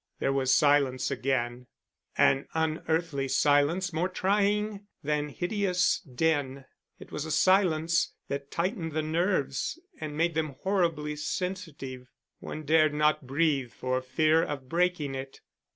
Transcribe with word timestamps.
There 0.17 0.33
was 0.33 0.51
silence 0.51 1.11
again, 1.11 1.67
an 2.17 2.47
unearthly 2.55 3.27
silence 3.27 3.93
more 3.93 4.09
trying 4.09 4.87
than 5.03 5.29
hideous 5.29 5.99
din. 5.99 6.65
It 6.97 7.11
was 7.11 7.23
a 7.25 7.29
silence 7.29 8.15
that 8.27 8.49
tightened 8.49 8.93
the 8.93 9.03
nerves 9.03 9.79
and 9.99 10.17
made 10.17 10.33
them 10.33 10.55
horribly 10.63 11.15
sensitive: 11.17 12.07
one 12.39 12.63
dared 12.63 12.95
not 12.95 13.27
breathe 13.27 13.73
for 13.73 14.01
fear 14.01 14.41
of 14.41 14.67
breaking 14.67 15.13
it. 15.13 15.41